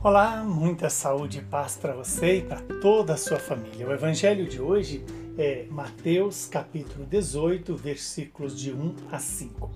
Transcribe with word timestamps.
Olá, 0.00 0.44
muita 0.44 0.88
saúde 0.88 1.38
e 1.40 1.42
paz 1.42 1.76
para 1.76 1.92
você 1.92 2.36
e 2.36 2.42
para 2.42 2.60
toda 2.80 3.14
a 3.14 3.16
sua 3.16 3.36
família. 3.36 3.84
O 3.84 3.92
evangelho 3.92 4.46
de 4.46 4.62
hoje 4.62 5.04
é 5.36 5.66
Mateus 5.72 6.46
capítulo 6.46 7.04
18, 7.04 7.74
versículos 7.74 8.56
de 8.56 8.72
1 8.72 8.94
a 9.10 9.18
5. 9.18 9.68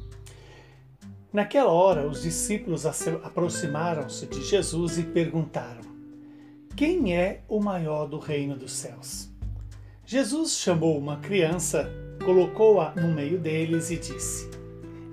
Naquela 1.33 1.73
hora, 1.73 2.07
os 2.07 2.23
discípulos 2.23 2.87
aproximaram-se 2.87 4.27
de 4.27 4.45
Jesus 4.45 4.97
e 4.97 5.03
perguntaram: 5.03 5.83
Quem 6.77 7.17
é 7.17 7.43
o 7.49 7.61
maior 7.61 8.07
do 8.07 8.21
reino 8.21 8.57
dos 8.57 8.75
céus? 8.75 9.29
Jesus 10.07 10.53
chamou 10.53 10.97
uma 10.97 11.17
criança, 11.17 11.91
colocou-a 12.25 12.95
no 12.95 13.09
meio 13.09 13.41
deles 13.41 13.91
e 13.91 13.97
disse: 13.97 14.49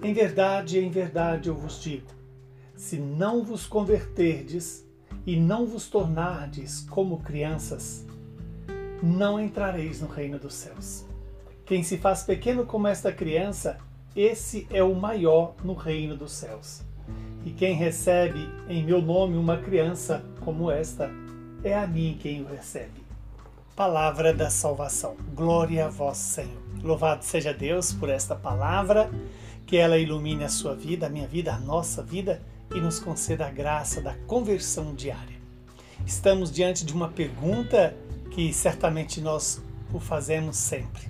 Em 0.03 0.13
verdade, 0.13 0.77
em 0.77 0.91
verdade 0.91 1.49
eu 1.49 1.55
vos 1.55 1.81
digo, 1.81 2.11
se 2.75 2.97
não 2.97 3.43
vos 3.43 3.65
converterdes, 3.65 4.87
e 5.29 5.35
não 5.35 5.67
vos 5.67 5.87
tornardes 5.87 6.87
como 6.89 7.19
crianças, 7.19 8.03
não 8.99 9.39
entrareis 9.39 10.01
no 10.01 10.07
reino 10.07 10.39
dos 10.39 10.55
céus. 10.55 11.05
Quem 11.67 11.83
se 11.83 11.99
faz 11.99 12.23
pequeno 12.23 12.65
como 12.65 12.87
esta 12.87 13.11
criança, 13.11 13.77
esse 14.15 14.65
é 14.71 14.81
o 14.81 14.95
maior 14.95 15.53
no 15.63 15.75
reino 15.75 16.17
dos 16.17 16.31
céus. 16.31 16.81
E 17.45 17.51
quem 17.51 17.75
recebe 17.75 18.49
em 18.67 18.83
meu 18.83 19.03
nome 19.03 19.37
uma 19.37 19.57
criança 19.57 20.25
como 20.39 20.71
esta, 20.71 21.11
é 21.63 21.77
a 21.77 21.85
mim 21.85 22.17
quem 22.19 22.41
o 22.41 22.47
recebe. 22.47 23.03
Palavra 23.75 24.33
da 24.33 24.49
salvação. 24.49 25.15
Glória 25.35 25.85
a 25.85 25.89
vós, 25.89 26.17
Senhor. 26.17 26.57
Louvado 26.81 27.23
seja 27.23 27.53
Deus 27.53 27.93
por 27.93 28.09
esta 28.09 28.35
palavra, 28.35 29.11
que 29.67 29.77
ela 29.77 29.99
ilumine 29.99 30.43
a 30.43 30.49
sua 30.49 30.73
vida, 30.73 31.05
a 31.05 31.09
minha 31.09 31.27
vida, 31.27 31.53
a 31.53 31.59
nossa 31.59 32.01
vida 32.01 32.41
e 32.73 32.79
nos 32.79 32.99
conceda 32.99 33.47
a 33.47 33.51
graça 33.51 34.01
da 34.01 34.13
conversão 34.27 34.93
diária. 34.93 35.37
Estamos 36.05 36.51
diante 36.51 36.85
de 36.85 36.93
uma 36.93 37.09
pergunta 37.09 37.95
que 38.31 38.53
certamente 38.53 39.21
nós 39.21 39.61
o 39.93 39.99
fazemos 39.99 40.57
sempre. 40.57 41.09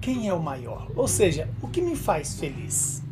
Quem 0.00 0.28
é 0.28 0.34
o 0.34 0.42
maior? 0.42 0.90
Ou 0.94 1.08
seja, 1.08 1.48
o 1.62 1.68
que 1.68 1.80
me 1.80 1.96
faz 1.96 2.38
feliz? 2.38 3.02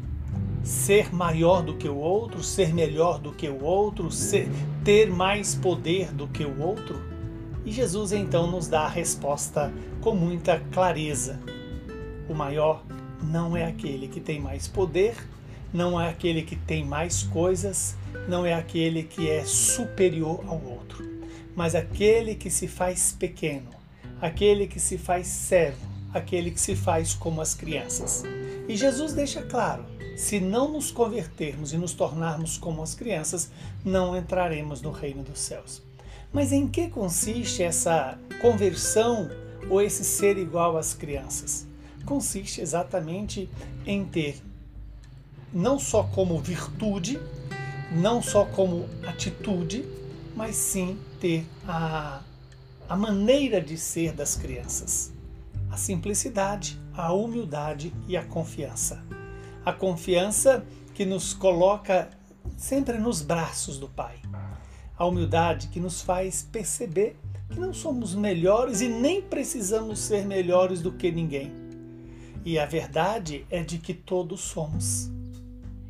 Ser 0.62 1.14
maior 1.14 1.62
do 1.62 1.77
que 1.77 1.88
o 1.88 1.96
outro, 1.96 2.42
ser 2.42 2.72
melhor 2.74 3.18
do 3.18 3.33
que 3.33 3.48
o 3.48 3.62
outro, 3.62 4.10
ser, 4.10 4.48
ter 4.84 5.10
mais 5.10 5.55
poder 5.55 6.12
do 6.12 6.28
que 6.28 6.44
o 6.44 6.60
outro? 6.60 7.00
E 7.64 7.72
Jesus 7.72 8.12
então 8.12 8.50
nos 8.50 8.68
dá 8.68 8.83
a 8.83 8.88
resposta 8.88 9.72
com 10.00 10.14
muita 10.14 10.60
clareza. 10.72 11.40
O 12.28 12.34
maior 12.34 12.84
não 13.22 13.56
é 13.56 13.64
aquele 13.64 14.08
que 14.08 14.20
tem 14.20 14.40
mais 14.40 14.66
poder, 14.66 15.16
não 15.72 16.00
é 16.00 16.08
aquele 16.08 16.42
que 16.42 16.56
tem 16.56 16.84
mais 16.84 17.22
coisas, 17.22 17.96
não 18.28 18.44
é 18.44 18.52
aquele 18.52 19.02
que 19.02 19.28
é 19.28 19.44
superior 19.44 20.44
ao 20.46 20.62
outro, 20.62 21.02
mas 21.56 21.74
aquele 21.74 22.34
que 22.34 22.50
se 22.50 22.68
faz 22.68 23.12
pequeno, 23.12 23.70
aquele 24.20 24.66
que 24.66 24.78
se 24.78 24.98
faz 24.98 25.26
servo, 25.26 25.80
aquele 26.12 26.50
que 26.50 26.60
se 26.60 26.76
faz 26.76 27.14
como 27.14 27.40
as 27.40 27.54
crianças. 27.54 28.22
E 28.68 28.76
Jesus 28.76 29.12
deixa 29.12 29.42
claro: 29.42 29.84
se 30.16 30.38
não 30.38 30.70
nos 30.70 30.90
convertermos 30.90 31.72
e 31.72 31.78
nos 31.78 31.94
tornarmos 31.94 32.58
como 32.58 32.82
as 32.82 32.94
crianças, 32.94 33.50
não 33.84 34.16
entraremos 34.16 34.82
no 34.82 34.90
reino 34.90 35.22
dos 35.22 35.40
céus. 35.40 35.82
Mas 36.32 36.52
em 36.52 36.66
que 36.66 36.88
consiste 36.88 37.62
essa 37.62 38.18
conversão 38.40 39.30
ou 39.68 39.80
esse 39.80 40.04
ser 40.04 40.38
igual 40.38 40.76
às 40.76 40.94
crianças? 40.94 41.66
Consiste 42.04 42.60
exatamente 42.60 43.48
em 43.86 44.04
ter 44.04 44.36
não 45.53 45.78
só 45.78 46.05
como 46.05 46.41
virtude, 46.41 47.20
não 47.91 48.22
só 48.22 48.47
como 48.47 48.89
atitude, 49.06 49.85
mas 50.35 50.57
sim 50.57 50.98
ter 51.20 51.46
a, 51.67 52.23
a 52.89 52.96
maneira 52.96 53.61
de 53.61 53.77
ser 53.77 54.12
das 54.12 54.35
crianças. 54.35 55.12
A 55.70 55.77
simplicidade, 55.77 56.80
a 56.95 57.12
humildade 57.12 57.92
e 58.08 58.17
a 58.17 58.24
confiança. 58.24 59.05
A 59.64 59.73
confiança 59.73 60.64
que 60.95 61.05
nos 61.05 61.35
coloca 61.35 62.11
sempre 62.57 62.98
nos 62.98 63.20
braços 63.20 63.79
do 63.79 63.89
Pai. 63.89 64.17
A 64.96 65.05
humildade 65.05 65.68
que 65.68 65.80
nos 65.80 66.01
faz 66.01 66.42
perceber 66.51 67.17
que 67.51 67.61
não 67.61 67.74
somos 67.74 68.14
melhores 68.14 68.80
e 68.80 68.89
nem 68.89 69.20
precisamos 69.20 69.98
ser 69.98 70.24
melhores 70.24 70.80
do 70.80 70.92
que 70.92 71.12
ninguém. 71.12 71.52
E 72.45 72.58
a 72.58 72.64
verdade 72.64 73.46
é 73.51 73.62
de 73.62 73.79
que 73.79 73.92
todos 73.95 74.41
somos 74.41 75.11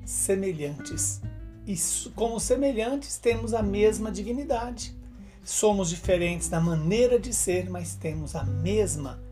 semelhantes. 0.05 1.21
E 1.67 1.77
como 2.15 2.41
semelhantes, 2.41 3.19
temos 3.19 3.55
a 3.55 3.63
mesma 3.63 4.11
dignidade. 4.11 4.97
Somos 5.45 5.89
diferentes 5.89 6.51
na 6.51 6.61
maneira 6.61 7.19
de 7.19 7.33
ser, 7.33 7.69
mas 7.71 7.95
temos 7.95 8.35
a 8.35 8.45
mesma, 8.45 9.23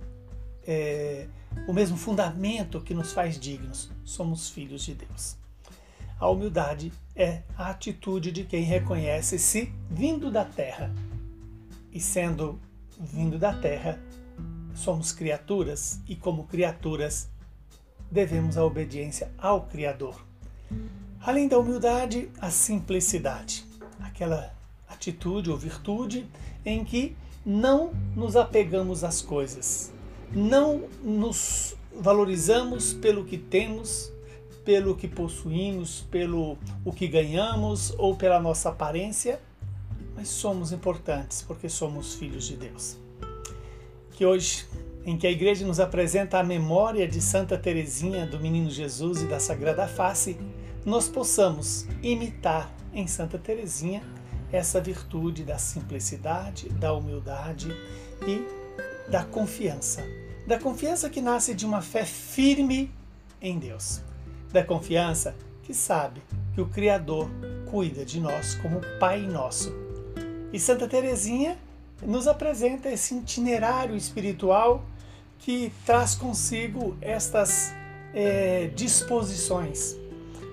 é, 0.67 1.27
o 1.67 1.73
mesmo 1.73 1.97
fundamento 1.97 2.81
que 2.81 2.95
nos 2.95 3.13
faz 3.13 3.39
dignos. 3.39 3.91
Somos 4.05 4.49
filhos 4.49 4.83
de 4.85 4.95
Deus. 4.95 5.37
A 6.19 6.29
humildade 6.29 6.93
é 7.17 7.43
a 7.57 7.71
atitude 7.71 8.31
de 8.31 8.45
quem 8.45 8.63
reconhece-se 8.63 9.73
vindo 9.91 10.31
da 10.31 10.45
terra. 10.45 10.93
E 11.93 12.01
sendo 12.01 12.61
vindo 12.99 13.39
da 13.39 13.55
terra, 13.55 13.99
somos 14.75 15.13
criaturas 15.13 16.01
e, 16.07 16.15
como 16.15 16.45
criaturas, 16.45 17.29
devemos 18.11 18.57
a 18.57 18.65
obediência 18.65 19.33
ao 19.39 19.67
Criador. 19.67 20.30
Além 21.21 21.49
da 21.49 21.59
humildade, 21.59 22.31
a 22.41 22.51
simplicidade, 22.51 23.65
aquela 24.01 24.55
atitude 24.89 25.51
ou 25.51 25.57
virtude 25.57 26.27
em 26.65 26.85
que 26.85 27.17
não 27.45 27.93
nos 28.17 28.37
apegamos 28.37 29.05
às 29.05 29.21
coisas, 29.21 29.93
não 30.33 30.85
nos 31.03 31.77
valorizamos 31.95 32.93
pelo 32.93 33.25
que 33.25 33.37
temos, 33.37 34.11
pelo 34.65 34.95
que 34.95 35.09
possuímos, 35.09 36.07
pelo 36.11 36.57
o 36.85 36.93
que 36.93 37.07
ganhamos 37.07 37.93
ou 37.99 38.17
pela 38.17 38.41
nossa 38.41 38.69
aparência, 38.69 39.41
mas 40.15 40.29
somos 40.29 40.73
importantes 40.73 41.43
porque 41.43 41.69
somos 41.69 42.15
filhos 42.15 42.47
de 42.47 42.57
Deus. 42.57 42.97
Que 44.13 44.25
hoje 44.25 44.67
em 45.05 45.17
que 45.17 45.27
a 45.27 45.31
igreja 45.31 45.67
nos 45.67 45.81
apresenta 45.81 46.39
a 46.39 46.43
memória 46.43 47.09
de 47.09 47.21
Santa 47.21 47.57
Teresinha 47.57 48.27
do 48.27 48.39
Menino 48.39 48.71
Jesus 48.71 49.23
e 49.23 49.27
da 49.27 49.41
Sagrada 49.41 49.87
Face, 49.89 50.39
nós 50.85 51.09
possamos 51.09 51.87
imitar 52.03 52.71
em 52.93 53.07
Santa 53.07 53.39
Teresinha 53.39 54.03
essa 54.53 54.81
virtude 54.81 55.45
da 55.45 55.59
simplicidade, 55.59 56.69
da 56.71 56.93
humildade 56.93 57.69
e 58.27 58.45
da 59.11 59.25
confiança. 59.25 60.03
Da 60.47 60.59
confiança 60.59 61.09
que 61.09 61.21
nasce 61.21 61.55
de 61.55 61.65
uma 61.65 61.81
fé 61.81 62.05
firme 62.05 62.93
em 63.41 63.59
Deus. 63.59 64.03
Da 64.53 64.65
confiança 64.65 65.35
que 65.63 65.73
sabe 65.73 66.21
que 66.55 66.61
o 66.61 66.67
Criador 66.67 67.31
cuida 67.71 68.05
de 68.05 68.21
nós 68.21 68.57
como 68.57 68.81
Pai 68.99 69.21
nosso. 69.23 69.73
E 70.53 70.59
Santa 70.59 70.89
Teresinha 70.89 71.57
nos 72.03 72.27
apresenta 72.27 72.91
esse 72.91 73.15
itinerário 73.15 73.97
espiritual 73.97 74.85
que 75.39 75.73
traz 75.85 76.15
consigo 76.15 76.97
estas 77.01 77.73
é, 78.15 78.71
disposições 78.75 79.97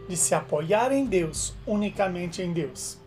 de 0.08 0.16
se 0.16 0.34
apoiar 0.34 0.92
em 0.92 1.06
Deus, 1.06 1.54
unicamente 1.66 2.42
em 2.42 2.54
Deus, 2.54 2.98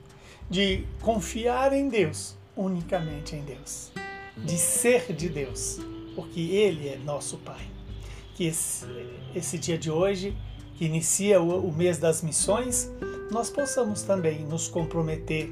de 0.49 0.85
confiar 1.01 1.73
em 1.73 1.89
Deus, 1.89 2.37
unicamente 2.57 3.35
em 3.35 3.43
Deus, 3.43 3.93
de 4.37 4.59
ser 4.59 5.13
de 5.15 5.29
Deus, 5.29 5.79
porque 6.15 6.41
Ele 6.41 6.89
é 6.89 6.97
nosso 6.99 7.39
Pai. 7.39 7.67
Que 8.35 8.45
esse, 8.47 8.87
esse 9.35 9.59
dia 9.59 9.79
de 9.79 9.91
hoje, 9.91 10.37
que 10.77 10.85
inicia 10.85 11.41
o, 11.41 11.69
o 11.69 11.73
mês 11.73 11.99
das 11.99 12.23
missões, 12.23 12.91
nós 13.31 13.49
possamos 13.49 14.03
também 14.03 14.41
nos 14.45 14.69
comprometer 14.69 15.51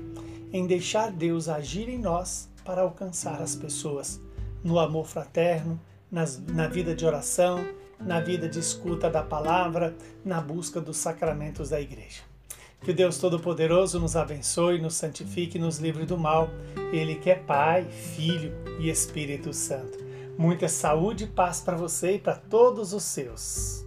em 0.53 0.67
deixar 0.67 1.11
Deus 1.11 1.49
agir 1.49 1.89
em 1.89 1.99
nós 1.99 2.49
para 2.69 2.83
alcançar 2.83 3.41
as 3.41 3.57
pessoas 3.57 4.21
no 4.63 4.79
amor 4.79 5.07
fraterno, 5.07 5.81
nas, 6.11 6.39
na 6.49 6.69
vida 6.69 6.95
de 6.95 7.07
oração, 7.07 7.67
na 7.99 8.21
vida 8.21 8.47
de 8.47 8.59
escuta 8.59 9.09
da 9.09 9.23
palavra, 9.23 9.97
na 10.23 10.39
busca 10.39 10.79
dos 10.79 10.99
sacramentos 10.99 11.71
da 11.71 11.81
igreja. 11.81 12.21
Que 12.83 12.93
Deus 12.93 13.17
Todo-Poderoso 13.17 13.99
nos 13.99 14.17
abençoe, 14.17 14.83
nos 14.83 14.97
santifique 14.97 15.59
nos 15.59 15.79
livre 15.79 16.05
do 16.05 16.19
mal. 16.19 16.51
Ele 16.93 17.15
que 17.15 17.31
é 17.31 17.37
Pai, 17.37 17.85
Filho 17.85 18.53
e 18.79 18.91
Espírito 18.91 19.51
Santo. 19.55 19.99
Muita 20.37 20.69
saúde 20.69 21.25
e 21.25 21.27
paz 21.27 21.63
para 21.63 21.75
você 21.75 22.17
e 22.17 22.19
para 22.19 22.35
todos 22.35 22.93
os 22.93 23.03
seus. 23.03 23.83